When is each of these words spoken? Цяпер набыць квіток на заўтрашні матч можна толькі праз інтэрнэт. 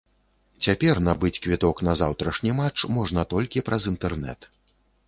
Цяпер 0.67 1.01
набыць 1.09 1.39
квіток 1.43 1.83
на 1.89 1.93
заўтрашні 2.01 2.57
матч 2.63 2.77
можна 2.99 3.31
толькі 3.37 3.67
праз 3.71 3.81
інтэрнэт. 3.95 4.55